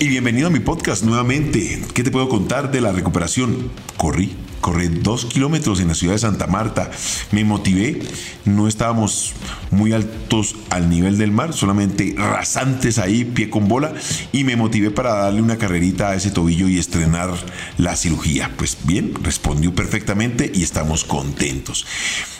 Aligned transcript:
Y 0.00 0.06
bienvenido 0.06 0.46
a 0.46 0.50
mi 0.50 0.60
podcast 0.60 1.02
nuevamente. 1.02 1.82
¿Qué 1.92 2.04
te 2.04 2.12
puedo 2.12 2.28
contar 2.28 2.70
de 2.70 2.80
la 2.80 2.92
recuperación? 2.92 3.68
Corrí, 3.96 4.36
corrí 4.60 4.86
dos 4.86 5.24
kilómetros 5.24 5.80
en 5.80 5.88
la 5.88 5.96
ciudad 5.96 6.14
de 6.14 6.20
Santa 6.20 6.46
Marta. 6.46 6.88
Me 7.32 7.42
motivé. 7.42 8.00
No 8.44 8.68
estábamos 8.68 9.32
muy 9.72 9.92
altos 9.92 10.54
al 10.70 10.88
nivel 10.88 11.18
del 11.18 11.32
mar, 11.32 11.52
solamente 11.52 12.14
rasantes 12.16 12.98
ahí, 12.98 13.24
pie 13.24 13.50
con 13.50 13.66
bola. 13.66 13.92
Y 14.30 14.44
me 14.44 14.54
motivé 14.54 14.92
para 14.92 15.14
darle 15.14 15.42
una 15.42 15.58
carrerita 15.58 16.10
a 16.10 16.14
ese 16.14 16.30
tobillo 16.30 16.68
y 16.68 16.78
estrenar 16.78 17.30
la 17.76 17.96
cirugía. 17.96 18.52
Pues 18.56 18.78
bien, 18.84 19.14
respondió 19.20 19.74
perfectamente 19.74 20.48
y 20.54 20.62
estamos 20.62 21.02
contentos. 21.02 21.86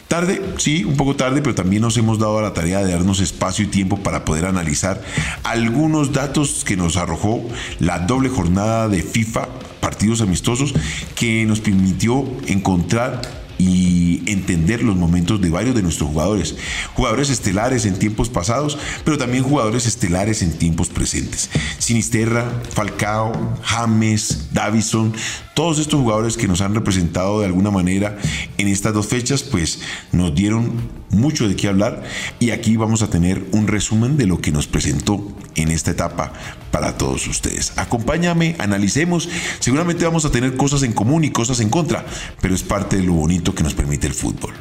Tarde, 0.08 0.42
sí, 0.56 0.84
un 0.84 0.96
poco 0.96 1.16
tarde, 1.16 1.42
pero 1.42 1.54
también 1.54 1.82
nos 1.82 1.98
hemos 1.98 2.18
dado 2.18 2.40
la 2.40 2.54
tarea 2.54 2.82
de 2.82 2.92
darnos 2.92 3.20
espacio 3.20 3.66
y 3.66 3.68
tiempo 3.68 3.98
para 3.98 4.24
poder 4.24 4.46
analizar 4.46 5.02
algunos 5.44 6.14
datos 6.14 6.64
que 6.64 6.78
nos 6.78 6.96
arrojó 6.96 7.46
la 7.78 7.98
doble 7.98 8.30
jornada 8.30 8.88
de 8.88 9.02
FIFA, 9.02 9.48
partidos 9.80 10.22
amistosos, 10.22 10.74
que 11.14 11.44
nos 11.44 11.60
permitió 11.60 12.24
encontrar 12.46 13.20
y 13.58 14.22
entender 14.26 14.82
los 14.82 14.96
momentos 14.96 15.40
de 15.40 15.50
varios 15.50 15.74
de 15.74 15.82
nuestros 15.82 16.08
jugadores. 16.08 16.56
Jugadores 16.94 17.28
estelares 17.28 17.84
en 17.84 17.98
tiempos 17.98 18.28
pasados, 18.28 18.78
pero 19.04 19.18
también 19.18 19.42
jugadores 19.42 19.86
estelares 19.86 20.42
en 20.42 20.56
tiempos 20.56 20.88
presentes. 20.88 21.50
Sinisterra, 21.78 22.50
Falcao, 22.72 23.58
James, 23.62 24.48
Davison, 24.52 25.12
todos 25.58 25.80
estos 25.80 25.98
jugadores 25.98 26.36
que 26.36 26.46
nos 26.46 26.60
han 26.60 26.72
representado 26.72 27.40
de 27.40 27.46
alguna 27.46 27.72
manera 27.72 28.16
en 28.58 28.68
estas 28.68 28.94
dos 28.94 29.08
fechas, 29.08 29.42
pues 29.42 29.80
nos 30.12 30.32
dieron 30.32 30.70
mucho 31.10 31.48
de 31.48 31.56
qué 31.56 31.66
hablar 31.66 32.04
y 32.38 32.50
aquí 32.50 32.76
vamos 32.76 33.02
a 33.02 33.10
tener 33.10 33.44
un 33.50 33.66
resumen 33.66 34.16
de 34.16 34.26
lo 34.26 34.40
que 34.40 34.52
nos 34.52 34.68
presentó 34.68 35.20
en 35.56 35.72
esta 35.72 35.90
etapa 35.90 36.32
para 36.70 36.96
todos 36.96 37.26
ustedes. 37.26 37.72
Acompáñame, 37.74 38.54
analicemos, 38.60 39.28
seguramente 39.58 40.04
vamos 40.04 40.24
a 40.24 40.30
tener 40.30 40.56
cosas 40.56 40.84
en 40.84 40.92
común 40.92 41.24
y 41.24 41.30
cosas 41.30 41.58
en 41.58 41.70
contra, 41.70 42.06
pero 42.40 42.54
es 42.54 42.62
parte 42.62 42.96
de 42.98 43.02
lo 43.02 43.14
bonito 43.14 43.52
que 43.52 43.64
nos 43.64 43.74
permite 43.74 44.06
el 44.06 44.14
fútbol. 44.14 44.54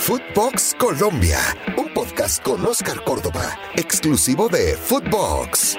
Footbox 0.00 0.74
Colombia, 0.80 1.38
un 1.76 1.94
podcast 1.94 2.42
con 2.42 2.66
Oscar 2.66 3.04
Córdoba, 3.04 3.56
exclusivo 3.76 4.48
de 4.48 4.76
Footbox. 4.76 5.76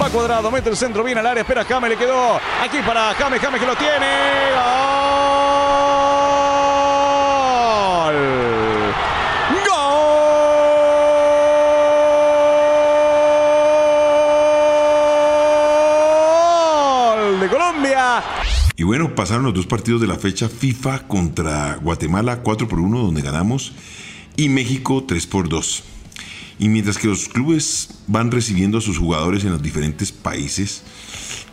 Va 0.00 0.08
cuadrado, 0.08 0.50
mete 0.50 0.70
el 0.70 0.78
centro 0.78 1.04
bien 1.04 1.18
al 1.18 1.26
área, 1.26 1.42
espera 1.42 1.62
Jame, 1.62 1.90
le 1.90 1.96
quedó 1.96 2.40
aquí 2.62 2.78
para 2.86 3.12
Jame, 3.12 3.38
Jame 3.38 3.60
que 3.60 3.66
lo 3.66 3.76
tiene. 3.76 4.06
¡Gol! 8.06 8.14
¡Gol! 17.34 17.40
De 17.40 17.48
Colombia. 17.48 18.22
Y 18.76 18.84
bueno, 18.84 19.14
pasaron 19.14 19.44
los 19.44 19.52
dos 19.52 19.66
partidos 19.66 20.00
de 20.00 20.06
la 20.06 20.16
fecha 20.16 20.48
FIFA 20.48 21.08
contra 21.08 21.74
Guatemala 21.76 22.38
4 22.38 22.66
por 22.68 22.80
1 22.80 22.98
donde 23.00 23.20
ganamos 23.20 23.74
y 24.36 24.48
México 24.48 25.04
3 25.06 25.26
por 25.26 25.50
2. 25.50 25.99
Y 26.60 26.68
mientras 26.68 26.98
que 26.98 27.08
los 27.08 27.26
clubes 27.30 27.88
van 28.06 28.30
recibiendo 28.30 28.76
a 28.76 28.80
sus 28.82 28.98
jugadores 28.98 29.44
en 29.44 29.50
los 29.50 29.62
diferentes 29.62 30.12
países, 30.12 30.82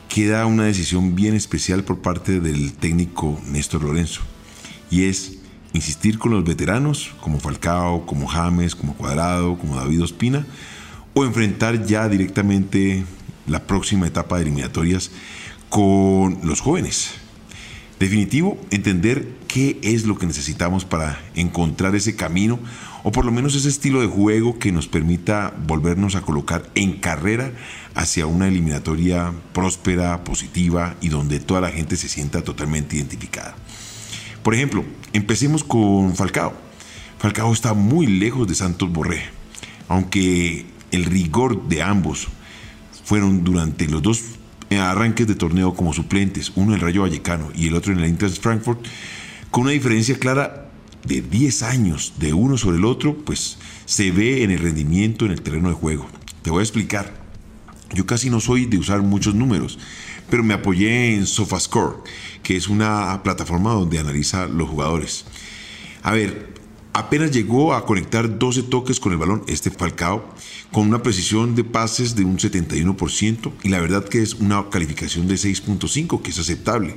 queda 0.09 0.45
una 0.45 0.65
decisión 0.65 1.15
bien 1.15 1.33
especial 1.33 1.85
por 1.85 1.99
parte 2.01 2.41
del 2.41 2.73
técnico 2.73 3.39
Néstor 3.45 3.83
Lorenzo. 3.83 4.19
Y 4.91 5.05
es 5.05 5.37
insistir 5.71 6.19
con 6.19 6.31
los 6.31 6.43
veteranos, 6.43 7.11
como 7.21 7.39
Falcao, 7.39 8.05
como 8.05 8.27
James, 8.27 8.75
como 8.75 8.95
Cuadrado, 8.95 9.57
como 9.57 9.77
David 9.77 10.03
Ospina, 10.03 10.45
o 11.13 11.23
enfrentar 11.23 11.85
ya 11.85 12.09
directamente 12.09 13.05
la 13.47 13.63
próxima 13.63 14.07
etapa 14.07 14.35
de 14.35 14.41
eliminatorias 14.41 15.11
con 15.69 16.39
los 16.43 16.59
jóvenes. 16.59 17.13
Definitivo, 17.99 18.59
entender 18.69 19.27
qué 19.47 19.79
es 19.81 20.05
lo 20.05 20.19
que 20.19 20.27
necesitamos 20.27 20.85
para 20.85 21.19
encontrar 21.33 21.95
ese 21.95 22.15
camino 22.15 22.59
o 23.03 23.11
por 23.11 23.25
lo 23.25 23.31
menos 23.31 23.55
ese 23.55 23.69
estilo 23.69 24.01
de 24.01 24.07
juego 24.07 24.59
que 24.59 24.71
nos 24.71 24.87
permita 24.87 25.55
volvernos 25.65 26.15
a 26.15 26.21
colocar 26.21 26.69
en 26.75 26.99
carrera 26.99 27.53
hacia 27.95 28.27
una 28.27 28.47
eliminatoria 28.47 29.33
próspera, 29.51 30.23
positiva 30.23 30.95
y 31.01 31.09
donde 31.09 31.39
toda 31.39 31.61
la 31.61 31.71
gente 31.71 31.97
se 31.97 32.07
sienta 32.07 32.43
totalmente 32.43 32.97
identificada. 32.97 33.55
Por 34.43 34.53
ejemplo, 34.53 34.85
empecemos 35.13 35.63
con 35.63 36.15
Falcao. 36.15 36.53
Falcao 37.17 37.51
está 37.51 37.73
muy 37.73 38.05
lejos 38.05 38.47
de 38.47 38.53
Santos 38.53 38.91
Borré, 38.91 39.23
aunque 39.87 40.67
el 40.91 41.05
rigor 41.05 41.67
de 41.67 41.81
ambos 41.81 42.27
fueron 43.03 43.43
durante 43.43 43.87
los 43.87 44.03
dos 44.03 44.21
arranques 44.71 45.27
de 45.27 45.35
torneo 45.35 45.73
como 45.73 45.93
suplentes, 45.93 46.51
uno 46.55 46.73
en 46.73 46.75
el 46.75 46.81
Rayo 46.81 47.01
Vallecano 47.03 47.49
y 47.55 47.67
el 47.67 47.75
otro 47.75 47.93
en 47.93 47.99
el 47.99 48.05
Eintracht 48.05 48.41
Frankfurt, 48.41 48.85
con 49.51 49.63
una 49.63 49.71
diferencia 49.71 50.17
clara 50.19 50.69
de 51.05 51.21
10 51.21 51.63
años 51.63 52.13
de 52.17 52.33
uno 52.33 52.57
sobre 52.57 52.77
el 52.77 52.85
otro, 52.85 53.17
pues 53.17 53.57
se 53.85 54.11
ve 54.11 54.43
en 54.43 54.51
el 54.51 54.59
rendimiento 54.59 55.25
en 55.25 55.31
el 55.31 55.41
terreno 55.41 55.69
de 55.69 55.75
juego. 55.75 56.07
Te 56.41 56.51
voy 56.51 56.59
a 56.59 56.63
explicar. 56.63 57.13
Yo 57.93 58.05
casi 58.05 58.29
no 58.29 58.41
soy 58.41 58.65
de 58.65 58.77
usar 58.77 59.01
muchos 59.01 59.33
números, 59.33 59.79
pero 60.29 60.43
me 60.43 60.53
apoyé 60.53 61.15
en 61.15 61.25
SofaScore, 61.25 61.99
que 62.43 62.57
es 62.57 62.67
una 62.67 63.21
plataforma 63.23 63.71
donde 63.71 63.99
analiza 63.99 64.47
los 64.47 64.69
jugadores. 64.69 65.25
A 66.03 66.11
ver, 66.11 66.56
apenas 66.97 67.31
llegó 67.31 67.75
a 67.75 67.85
conectar 67.85 68.39
12 68.39 68.63
toques 68.63 68.99
con 68.99 69.11
el 69.11 69.19
balón 69.19 69.43
este 69.47 69.69
Falcao, 69.69 70.27
con 70.71 70.87
una 70.87 71.03
precisión 71.03 71.53
de 71.53 71.63
pases 71.63 72.15
de 72.15 72.25
un 72.25 72.39
71% 72.39 73.51
y 73.63 73.69
la 73.69 73.79
verdad 73.79 74.03
que 74.03 74.23
es 74.23 74.33
una 74.33 74.67
calificación 74.71 75.27
de 75.27 75.35
6.5 75.35 76.23
que 76.23 76.31
es 76.31 76.39
aceptable. 76.39 76.95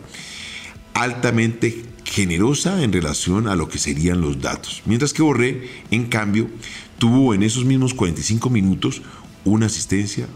Altamente 0.94 1.84
generosa 2.04 2.82
en 2.82 2.92
relación 2.92 3.46
a 3.46 3.56
lo 3.56 3.68
que 3.68 3.78
serían 3.78 4.22
los 4.22 4.40
datos. 4.40 4.82
Mientras 4.86 5.12
que 5.12 5.22
Borré, 5.22 5.68
en 5.90 6.06
cambio, 6.06 6.48
tuvo 6.98 7.34
en 7.34 7.42
esos 7.42 7.66
mismos 7.66 7.92
45 7.92 8.48
minutos 8.48 9.02
una 9.44 9.66
asistencia, 9.66 10.26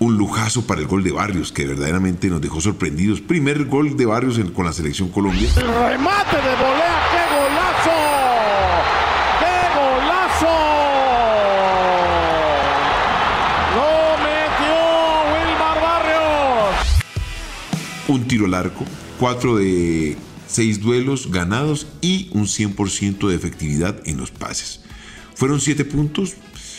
un 0.00 0.18
lujazo 0.18 0.66
para 0.66 0.82
el 0.82 0.86
gol 0.86 1.02
de 1.02 1.12
Barrios, 1.12 1.50
que 1.50 1.66
verdaderamente 1.66 2.28
nos 2.28 2.42
dejó 2.42 2.60
sorprendidos. 2.60 3.22
Primer 3.22 3.64
gol 3.64 3.96
de 3.96 4.04
Barrios 4.04 4.38
con 4.52 4.66
la 4.66 4.72
selección 4.74 5.08
Colombia. 5.08 5.48
Remate 5.56 6.36
de 6.36 6.83
Un 18.06 18.28
tiro 18.28 18.44
al 18.44 18.54
arco, 18.54 18.84
4 19.18 19.56
de 19.56 20.16
6 20.46 20.80
duelos 20.80 21.30
ganados 21.30 21.86
y 22.02 22.28
un 22.32 22.44
100% 22.44 23.28
de 23.28 23.34
efectividad 23.34 24.00
en 24.04 24.18
los 24.18 24.30
pases. 24.30 24.80
Fueron 25.34 25.60
7 25.60 25.86
puntos 25.86 26.34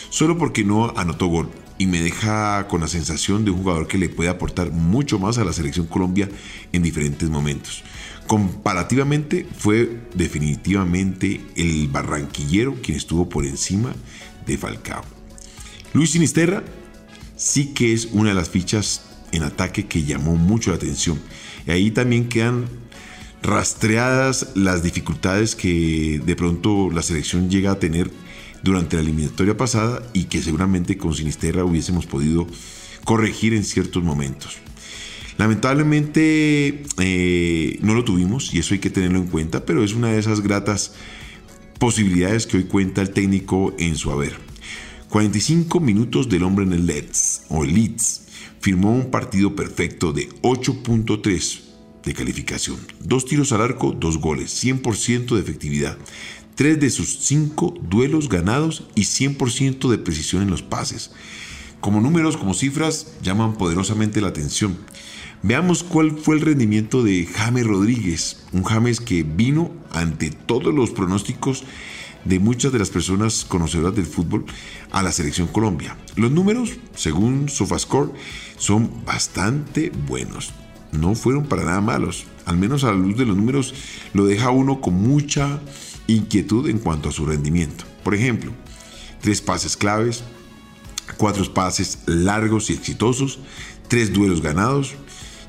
solo 0.08 0.38
porque 0.38 0.62
no 0.62 0.94
anotó 0.96 1.26
gol 1.26 1.50
y 1.78 1.86
me 1.86 2.00
deja 2.00 2.68
con 2.68 2.80
la 2.80 2.88
sensación 2.88 3.44
de 3.44 3.50
un 3.50 3.58
jugador 3.58 3.88
que 3.88 3.98
le 3.98 4.08
puede 4.08 4.30
aportar 4.30 4.70
mucho 4.70 5.18
más 5.18 5.36
a 5.38 5.44
la 5.44 5.52
selección 5.52 5.86
Colombia 5.86 6.28
en 6.72 6.82
diferentes 6.82 7.28
momentos. 7.28 7.82
Comparativamente 8.26 9.46
fue 9.58 10.00
definitivamente 10.14 11.40
el 11.56 11.88
barranquillero 11.88 12.76
quien 12.82 12.96
estuvo 12.96 13.28
por 13.28 13.44
encima 13.44 13.94
de 14.46 14.56
Falcao. 14.56 15.04
Luis 15.92 16.10
Sinisterra 16.10 16.62
sí 17.36 17.74
que 17.74 17.92
es 17.92 18.08
una 18.12 18.30
de 18.30 18.36
las 18.36 18.48
fichas 18.48 19.02
en 19.36 19.44
ataque 19.44 19.86
que 19.86 20.04
llamó 20.04 20.36
mucho 20.36 20.70
la 20.70 20.76
atención. 20.76 21.20
Y 21.66 21.70
ahí 21.70 21.90
también 21.90 22.28
quedan 22.28 22.66
rastreadas 23.42 24.48
las 24.54 24.82
dificultades 24.82 25.54
que 25.54 26.20
de 26.24 26.36
pronto 26.36 26.90
la 26.90 27.02
selección 27.02 27.48
llega 27.48 27.72
a 27.72 27.78
tener 27.78 28.10
durante 28.62 28.96
la 28.96 29.02
eliminatoria 29.02 29.56
pasada 29.56 30.02
y 30.12 30.24
que 30.24 30.42
seguramente 30.42 30.98
con 30.98 31.14
Sinisterra 31.14 31.64
hubiésemos 31.64 32.06
podido 32.06 32.46
corregir 33.04 33.54
en 33.54 33.64
ciertos 33.64 34.02
momentos. 34.02 34.58
Lamentablemente 35.38 36.82
eh, 36.98 37.78
no 37.82 37.94
lo 37.94 38.04
tuvimos 38.04 38.52
y 38.54 38.58
eso 38.58 38.74
hay 38.74 38.80
que 38.80 38.90
tenerlo 38.90 39.18
en 39.18 39.26
cuenta, 39.26 39.64
pero 39.64 39.84
es 39.84 39.92
una 39.92 40.08
de 40.08 40.18
esas 40.18 40.40
gratas 40.40 40.94
posibilidades 41.78 42.46
que 42.46 42.56
hoy 42.56 42.64
cuenta 42.64 43.02
el 43.02 43.10
técnico 43.10 43.74
en 43.78 43.96
su 43.96 44.10
haber. 44.10 44.34
45 45.10 45.78
minutos 45.78 46.28
del 46.28 46.42
hombre 46.42 46.64
en 46.64 46.72
el 46.72 46.86
Leeds 46.86 47.42
o 47.48 47.64
Leeds 47.64 48.25
firmó 48.66 48.90
un 48.90 49.12
partido 49.12 49.54
perfecto 49.54 50.12
de 50.12 50.28
8.3 50.42 51.60
de 52.02 52.14
calificación. 52.14 52.76
Dos 52.98 53.24
tiros 53.24 53.52
al 53.52 53.62
arco, 53.62 53.92
dos 53.92 54.18
goles, 54.18 54.60
100% 54.64 55.36
de 55.36 55.40
efectividad. 55.40 55.96
Tres 56.56 56.80
de 56.80 56.90
sus 56.90 57.16
cinco 57.20 57.74
duelos 57.80 58.28
ganados 58.28 58.88
y 58.96 59.02
100% 59.02 59.88
de 59.88 59.98
precisión 59.98 60.42
en 60.42 60.50
los 60.50 60.62
pases. 60.62 61.12
Como 61.80 62.00
números, 62.00 62.36
como 62.36 62.54
cifras, 62.54 63.12
llaman 63.22 63.54
poderosamente 63.54 64.20
la 64.20 64.26
atención. 64.26 64.76
Veamos 65.44 65.84
cuál 65.84 66.18
fue 66.18 66.34
el 66.34 66.40
rendimiento 66.40 67.04
de 67.04 67.24
James 67.24 67.68
Rodríguez, 67.68 68.46
un 68.52 68.64
James 68.64 68.98
que 69.00 69.22
vino 69.22 69.70
ante 69.92 70.32
todos 70.32 70.74
los 70.74 70.90
pronósticos 70.90 71.62
de 72.26 72.38
muchas 72.38 72.72
de 72.72 72.78
las 72.78 72.90
personas 72.90 73.44
conocedoras 73.44 73.94
del 73.94 74.06
fútbol 74.06 74.44
a 74.90 75.02
la 75.02 75.12
selección 75.12 75.46
Colombia. 75.48 75.96
Los 76.16 76.30
números, 76.30 76.72
según 76.94 77.48
Sofascore, 77.48 78.12
son 78.56 79.04
bastante 79.04 79.90
buenos. 80.06 80.52
No 80.92 81.14
fueron 81.14 81.46
para 81.46 81.64
nada 81.64 81.80
malos. 81.80 82.24
Al 82.44 82.56
menos 82.56 82.84
a 82.84 82.88
la 82.88 82.96
luz 82.96 83.16
de 83.16 83.26
los 83.26 83.36
números 83.36 83.74
lo 84.12 84.26
deja 84.26 84.50
uno 84.50 84.80
con 84.80 84.94
mucha 84.94 85.60
inquietud 86.06 86.68
en 86.68 86.78
cuanto 86.78 87.08
a 87.08 87.12
su 87.12 87.26
rendimiento. 87.26 87.84
Por 88.02 88.14
ejemplo, 88.14 88.52
tres 89.20 89.40
pases 89.40 89.76
claves, 89.76 90.22
cuatro 91.16 91.44
pases 91.52 91.98
largos 92.06 92.70
y 92.70 92.74
exitosos, 92.74 93.38
tres 93.88 94.12
duelos 94.12 94.42
ganados 94.42 94.94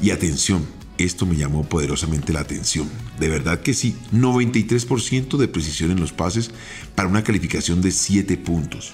y 0.02 0.12
atención, 0.12 0.66
esto 0.98 1.26
me 1.26 1.36
llamó 1.36 1.64
poderosamente 1.64 2.34
la 2.34 2.42
atención. 2.42 2.90
De 3.20 3.30
verdad 3.30 3.62
que 3.62 3.74
sí, 3.74 3.96
93% 4.14 5.38
de 5.38 5.48
precisión 5.48 5.92
en 5.92 6.00
los 6.00 6.12
pases 6.12 6.52
para 6.96 7.10
una 7.10 7.24
calificación 7.24 7.82
de 7.82 7.92
7 7.92 8.38
puntos. 8.38 8.94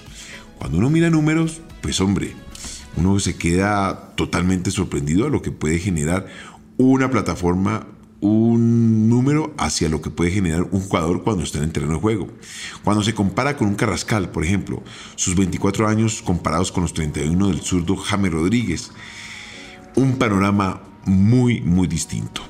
Cuando 0.58 0.78
uno 0.78 0.90
mira 0.90 1.10
números, 1.10 1.60
pues 1.82 2.00
hombre, 2.00 2.34
uno 2.96 3.18
se 3.18 3.36
queda 3.36 4.14
totalmente 4.16 4.70
sorprendido 4.70 5.26
a 5.26 5.30
lo 5.30 5.42
que 5.42 5.50
puede 5.50 5.78
generar 5.78 6.26
una 6.76 7.10
plataforma, 7.10 7.86
un 8.20 9.08
número 9.08 9.54
hacia 9.58 9.88
lo 9.88 10.00
que 10.00 10.10
puede 10.10 10.30
generar 10.30 10.62
un 10.70 10.80
jugador 10.80 11.22
cuando 11.24 11.42
está 11.42 11.58
en 11.58 11.64
el 11.64 11.72
terreno 11.72 11.94
de 11.94 12.00
juego. 12.00 12.28
Cuando 12.82 13.02
se 13.02 13.14
compara 13.14 13.56
con 13.56 13.68
un 13.68 13.74
Carrascal, 13.74 14.30
por 14.30 14.44
ejemplo, 14.44 14.82
sus 15.16 15.36
24 15.36 15.88
años 15.88 16.22
comparados 16.22 16.72
con 16.72 16.82
los 16.82 16.94
31 16.94 17.48
del 17.48 17.60
zurdo 17.60 17.96
Jaime 17.96 18.30
Rodríguez, 18.30 18.90
un 19.96 20.16
panorama 20.16 20.82
muy, 21.06 21.60
muy 21.60 21.86
distinto. 21.86 22.42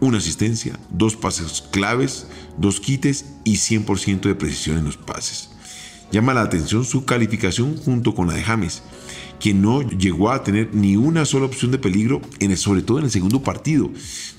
Una 0.00 0.18
asistencia, 0.18 0.78
dos 0.90 1.16
pases 1.16 1.62
claves, 1.70 2.26
dos 2.58 2.80
quites 2.80 3.26
y 3.44 3.54
100% 3.54 4.22
de 4.22 4.34
precisión 4.34 4.78
en 4.78 4.84
los 4.84 4.96
pases. 4.96 5.50
Llama 6.10 6.34
la 6.34 6.42
atención 6.42 6.84
su 6.84 7.04
calificación 7.04 7.76
junto 7.76 8.14
con 8.14 8.26
la 8.26 8.34
de 8.34 8.42
James, 8.42 8.82
quien 9.40 9.62
no 9.62 9.82
llegó 9.82 10.30
a 10.30 10.44
tener 10.44 10.74
ni 10.74 10.96
una 10.96 11.24
sola 11.24 11.46
opción 11.46 11.70
de 11.70 11.78
peligro, 11.78 12.20
en 12.38 12.56
sobre 12.56 12.82
todo 12.82 12.98
en 12.98 13.04
el 13.04 13.10
segundo 13.10 13.42
partido, 13.42 13.90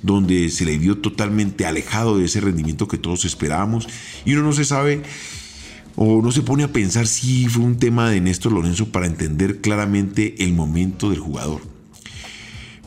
donde 0.01 0.50
se 0.50 0.66
le 0.66 0.77
vio 0.77 1.00
totalmente 1.00 1.66
alejado 1.66 2.18
de 2.18 2.25
ese 2.25 2.42
rendimiento 2.42 2.88
que 2.88 2.98
todos 2.98 3.25
esperábamos 3.25 3.88
y 4.24 4.33
uno 4.33 4.44
no 4.44 4.54
se 4.54 4.66
sabe 4.66 5.01
o 5.95 6.21
no 6.21 6.31
se 6.31 6.42
pone 6.42 6.63
a 6.63 6.71
pensar 6.71 7.07
si 7.07 7.48
fue 7.48 7.63
un 7.63 7.77
tema 7.77 8.09
de 8.09 8.21
Néstor 8.21 8.51
Lorenzo 8.51 8.89
para 8.89 9.07
entender 9.07 9.62
claramente 9.62 10.44
el 10.44 10.54
momento 10.54 11.09
del 11.09 11.19
jugador. 11.19 11.62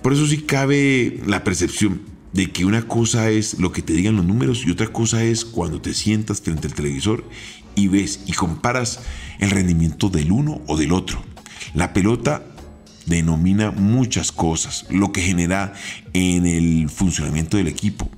Por 0.07 0.13
eso 0.13 0.25
sí 0.29 0.43
cabe 0.43 1.21
la 1.27 1.43
percepción 1.43 2.01
de 2.33 2.53
que 2.53 2.65
una 2.65 2.83
cosa 2.83 3.29
es 3.31 3.59
lo 3.59 3.73
que 3.73 3.83
te 3.83 3.93
digan 3.93 4.15
los 4.15 4.25
números 4.25 4.63
y 4.65 4.71
otra 4.71 4.87
cosa 4.87 5.25
es 5.25 5.45
cuando 5.45 5.81
te 5.81 5.95
sientas 5.95 6.41
frente 6.41 6.69
al 6.69 6.75
televisor 6.75 7.29
y 7.75 7.89
ves 7.89 8.21
y 8.25 8.33
comparas 8.33 9.01
el 9.41 9.51
rendimiento 9.51 10.09
del 10.09 10.31
uno 10.31 10.63
o 10.69 10.77
del 10.77 10.93
otro. 10.93 11.21
La 11.75 11.93
pelota 11.93 12.47
denomina 13.07 13.73
muchas 13.73 14.31
cosas, 14.31 14.87
lo 14.91 15.11
que 15.11 15.23
genera 15.23 15.73
en 16.13 16.47
el 16.47 16.89
funcionamiento 16.89 17.57
del 17.57 17.67
equipo. 17.67 18.09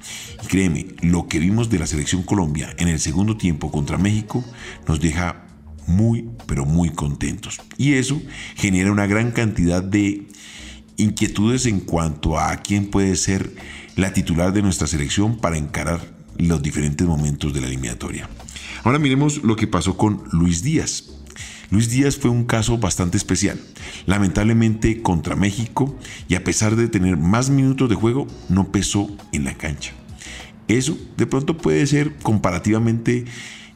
Y 0.44 0.46
créeme, 0.46 0.88
lo 1.00 1.26
que 1.26 1.38
vimos 1.38 1.70
de 1.70 1.78
la 1.78 1.86
selección 1.86 2.22
Colombia 2.22 2.74
en 2.76 2.88
el 2.88 3.00
segundo 3.00 3.38
tiempo 3.38 3.72
contra 3.72 3.96
México 3.96 4.44
nos 4.86 5.00
deja 5.00 5.46
muy, 5.86 6.28
pero 6.44 6.66
muy 6.66 6.90
contentos. 6.90 7.62
Y 7.78 7.94
eso 7.94 8.20
genera 8.56 8.92
una 8.92 9.06
gran 9.06 9.30
cantidad 9.30 9.82
de 9.82 10.28
inquietudes 10.98 11.64
en 11.64 11.80
cuanto 11.80 12.38
a 12.38 12.54
quién 12.56 12.90
puede 12.90 13.16
ser 13.16 13.54
la 13.96 14.12
titular 14.12 14.52
de 14.52 14.62
nuestra 14.62 14.86
selección 14.86 15.38
para 15.38 15.56
encarar 15.56 16.00
los 16.36 16.62
diferentes 16.62 17.06
momentos 17.06 17.54
de 17.54 17.62
la 17.62 17.68
eliminatoria. 17.68 18.28
Ahora 18.84 18.98
miremos 18.98 19.42
lo 19.42 19.56
que 19.56 19.66
pasó 19.66 19.96
con 19.96 20.22
Luis 20.32 20.62
Díaz. 20.62 21.04
Luis 21.70 21.90
Díaz 21.90 22.16
fue 22.16 22.30
un 22.30 22.44
caso 22.44 22.78
bastante 22.78 23.16
especial. 23.16 23.60
Lamentablemente 24.06 25.02
contra 25.02 25.36
México 25.36 25.96
y 26.28 26.34
a 26.34 26.44
pesar 26.44 26.76
de 26.76 26.88
tener 26.88 27.16
más 27.16 27.50
minutos 27.50 27.88
de 27.88 27.94
juego, 27.94 28.26
no 28.48 28.70
pesó 28.72 29.10
en 29.32 29.44
la 29.44 29.54
cancha. 29.54 29.92
Eso 30.66 30.96
de 31.16 31.26
pronto 31.26 31.56
puede 31.56 31.86
ser 31.86 32.16
comparativamente 32.18 33.24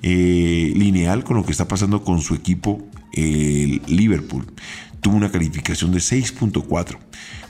eh, 0.03 0.73
lineal 0.75 1.25
con 1.25 1.37
lo 1.37 1.45
que 1.45 1.53
está 1.53 1.69
pasando 1.69 2.03
con 2.03 2.21
su 2.21 2.35
equipo, 2.35 2.87
el 3.13 3.83
Liverpool 3.87 4.47
tuvo 5.01 5.17
una 5.17 5.31
calificación 5.31 5.93
de 5.93 5.99
6.4, 5.99 6.97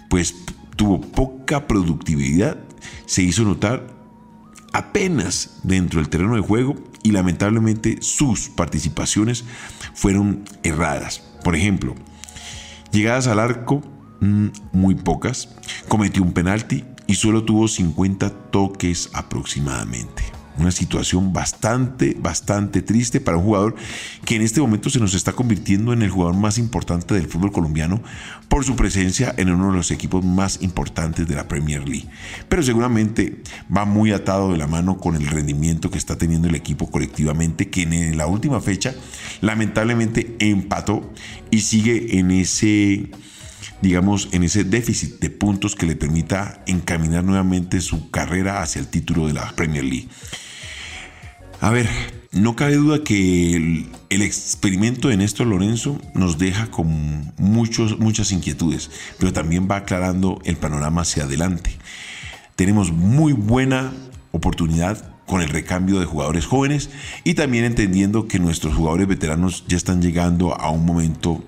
pues 0.09 0.35
tuvo 0.77 1.01
poca 1.01 1.67
productividad, 1.69 2.59
se 3.07 3.23
hizo 3.23 3.45
notar 3.45 3.87
apenas 4.73 5.61
dentro 5.63 6.01
del 6.01 6.09
terreno 6.09 6.35
de 6.35 6.41
juego 6.41 6.75
y 7.03 7.13
lamentablemente 7.13 7.99
sus 8.01 8.49
participaciones 8.49 9.45
fueron 9.95 10.45
erradas. 10.63 11.23
Por 11.45 11.55
ejemplo, 11.55 11.95
llegadas 12.91 13.27
al 13.27 13.39
arco, 13.39 13.83
mm, 14.21 14.47
muy 14.73 14.95
pocas, 14.95 15.57
cometió 15.89 16.23
un 16.23 16.33
penalti 16.33 16.85
y 17.07 17.17
solo 17.17 17.45
tuvo 17.45 17.69
50 17.69 18.31
toques 18.51 19.11
aproximadamente. 19.13 20.42
Una 20.59 20.71
situación 20.71 21.33
bastante, 21.33 22.17
bastante 22.19 22.83
triste 22.83 23.21
para 23.21 23.39
un 23.39 23.45
jugador 23.45 23.75
que 24.25 24.37
en 24.37 24.43
este 24.43 24.61
momento 24.61 24.91
se 24.91 25.01
nos 25.01 25.15
está 25.15 25.33
convirtiendo 25.33 25.93
en 25.93 26.03
el 26.03 26.11
jugador 26.11 26.35
más 26.35 26.59
importante 26.59 27.15
del 27.15 27.27
fútbol 27.27 27.53
colombiano 27.53 28.03
por 28.49 28.65
su 28.65 28.77
presencia 28.77 29.35
en 29.39 29.51
uno 29.51 29.71
de 29.71 29.77
los 29.77 29.91
equipos 29.91 30.25
más 30.25 30.61
importantes 30.63 31.27
de 31.27 31.35
la 31.35 31.49
Premier 31.49 31.89
League. 31.89 32.09
Pero 32.49 32.63
seguramente 32.63 33.43
va 33.75 33.85
muy 33.87 34.13
atado 34.13 34.53
de 34.53 34.59
la 34.59 34.67
mano 34.67 34.99
con 34.99 35.17
el 35.17 35.27
rendimiento 35.27 35.91
que 35.91 35.99
está 35.99 36.17
teniendo 36.17 36.49
el 36.49 36.55
equipo 36.55 36.91
colectivamente, 36.91 37.71
que 37.71 37.83
en 37.83 38.17
la 38.17 38.27
última 38.27 38.61
fecha 38.61 38.95
lamentablemente 39.41 40.37
empató 40.39 41.13
y 41.51 41.61
sigue 41.61 42.19
en 42.19 42.31
ese 42.31 43.11
digamos, 43.83 44.29
en 44.33 44.45
ese 44.45 44.65
déficit 44.65 45.19
de 45.21 45.29
puntos 45.29 45.75
que 45.75 45.87
le 45.87 45.97
permita 45.97 46.63
encaminar 46.67 47.25
nuevamente 47.25 47.81
su 47.81 48.11
carrera 48.11 48.63
hacia 48.63 48.81
el 48.81 48.87
título 48.87 49.27
de 49.27 49.35
la 49.35 49.51
Premier 49.55 49.85
League. 49.85 50.09
A 51.61 51.71
ver, 51.71 51.89
no 52.33 52.57
cabe 52.57 52.77
duda 52.77 53.05
que 53.05 53.55
el, 53.57 54.23
experimento 54.23 55.09
de 55.09 55.17
Néstor 55.17 55.49
Lorenzo 55.49 56.01
nos 56.15 56.39
deja 56.39 56.71
con 56.71 57.33
muchos, 57.37 57.99
muchas 57.99 58.33
inquietudes, 58.33 58.91
pero 59.19 59.33
también 59.33 59.69
va 59.71 59.77
aclarando 59.77 60.41
el 60.45 60.57
panorama 60.57 61.03
hacia 61.03 61.25
adelante. 61.25 61.77
Tenemos 62.57 62.93
muy 62.93 63.33
buena 63.33 63.93
oportunidad 64.31 65.13
con 65.27 65.41
el 65.41 65.49
recambio 65.49 66.01
de 66.01 66.07
jugadores 66.07 66.47
jóvenes 66.47 66.91
y 67.25 67.35
también 67.35 67.65
entendiendo 67.65 68.29
que 68.29 68.39
nuestros 68.39 68.75
jugadores 68.75 69.09
veteranos 69.09 69.65
ya 69.69 69.77
están 69.77 70.03
llegando 70.03 70.55
a 70.55 70.71
un 70.71 70.85
momento 70.85 71.45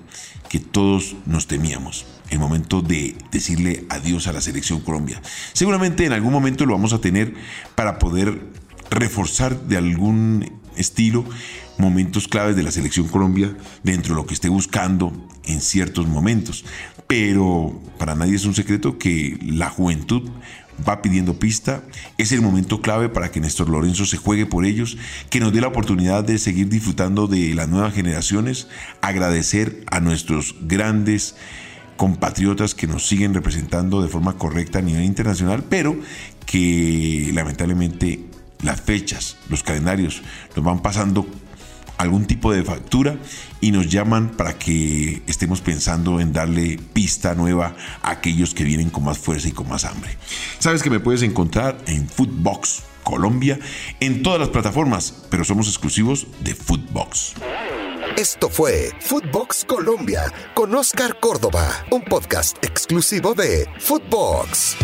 que 0.55 0.61
todos 0.61 1.17
nos 1.27 1.49
temíamos 1.49 2.07
el 2.31 2.39
momento 2.39 2.81
de 2.81 3.17
decirle 3.33 3.87
adiós 3.89 4.29
a 4.29 4.33
la 4.33 4.41
selección 4.41 4.79
Colombia. 4.79 5.21
Seguramente 5.53 6.07
en 6.07 6.13
algún 6.13 6.33
momento 6.33 6.65
lo 6.65 6.75
vamos 6.75 6.93
a 6.93 7.01
tener 7.01 7.35
para 7.75 7.99
poder 7.99 8.41
reforzar 8.89 9.63
de 9.63 9.79
algún 9.79 10.61
estilo 10.77 11.25
momentos 11.79 12.29
claves 12.29 12.57
de 12.57 12.63
la 12.63 12.71
selección 12.71 13.09
Colombia 13.09 13.57
dentro 13.83 14.15
de 14.15 14.21
lo 14.21 14.27
que 14.27 14.35
esté 14.35 14.49
buscando 14.49 15.13
en 15.45 15.61
ciertos 15.61 16.07
momentos. 16.07 16.65
Pero 17.07 17.81
para 17.99 18.15
nadie 18.15 18.37
es 18.37 18.45
un 18.45 18.55
secreto 18.55 18.99
que 18.99 19.39
la 19.43 19.69
juventud 19.71 20.31
va 20.87 21.03
pidiendo 21.03 21.39
pista. 21.39 21.83
Es 22.19 22.33
el 22.33 22.41
momento 22.41 22.81
clave 22.81 23.09
para 23.09 23.31
que 23.31 23.41
Néstor 23.41 23.69
Lorenzo 23.69 24.07
se 24.07 24.17
juegue 24.17 24.47
por 24.47 24.65
ellos, 24.65 24.97
que 25.31 25.41
nos 25.41 25.53
dé 25.53 25.61
la 25.61 25.69
oportunidad 25.69 26.25
de 26.25 26.39
seguir 26.39 26.69
disfrutando 26.69 27.27
de 27.27 27.55
las 27.55 27.69
nuevas 27.69 27.95
generaciones, 27.95 28.69
agradecer 29.01 29.85
a 29.91 30.01
nuestros 30.01 30.57
grandes 30.63 31.37
compatriotas 31.97 32.75
que 32.75 32.89
nos 32.89 33.07
siguen 33.07 33.35
representando 33.35 34.03
de 34.03 34.09
forma 34.09 34.37
correcta 34.37 34.81
a 34.81 34.83
nivel 34.83 35.05
internacional, 35.05 35.65
pero 35.69 35.97
que 36.45 37.31
lamentablemente 37.33 38.24
las 38.65 38.81
fechas, 38.81 39.37
los 39.49 39.63
calendarios 39.63 40.23
nos 40.57 40.65
van 40.65 40.81
pasando 40.81 41.27
algún 41.99 42.27
tipo 42.27 42.53
de 42.53 42.65
factura 42.65 43.17
y 43.61 43.71
nos 43.71 43.89
llaman 43.89 44.31
para 44.31 44.59
que 44.59 45.23
estemos 45.27 45.61
pensando 45.61 46.21
en 46.21 46.33
darle 46.33 46.79
pista 46.93 47.35
nueva 47.35 47.77
a 48.03 48.11
aquellos 48.11 48.55
que 48.55 48.65
vienen 48.65 48.91
con 48.91 49.05
más 49.05 49.19
fuerza 49.19 49.49
y 49.49 49.53
con 49.53 49.69
más 49.69 49.85
hambre. 49.85 50.17
Sabes 50.59 50.83
que 50.83 50.91
me 50.91 51.01
puedes 51.01 51.23
encontrar 51.23 51.79
en 51.87 52.09
Footbox 52.09 52.83
Colombia 53.05 53.59
en 54.01 54.23
todas 54.23 54.41
las 54.41 54.49
plataformas, 54.49 55.15
pero 55.31 55.45
somos 55.45 55.69
exclusivos 55.69 56.27
de 56.41 56.55
Footbox. 56.55 57.35
Esto 58.17 58.49
fue 58.49 58.91
Footbox 59.01 59.65
Colombia 59.65 60.33
con 60.55 60.75
Oscar 60.75 61.19
Córdoba, 61.21 61.85
un 61.91 62.03
podcast 62.03 62.57
exclusivo 62.65 63.35
de 63.35 63.69
Footbox. 63.79 64.77